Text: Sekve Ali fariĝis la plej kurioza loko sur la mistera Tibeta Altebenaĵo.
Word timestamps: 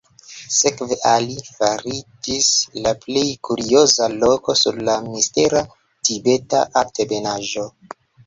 Sekve 0.59 0.95
Ali 1.09 1.35
fariĝis 1.57 2.47
la 2.85 2.93
plej 3.03 3.25
kurioza 3.49 4.09
loko 4.25 4.57
sur 4.63 4.81
la 4.89 4.97
mistera 5.11 5.63
Tibeta 6.09 6.65
Altebenaĵo. 6.83 7.69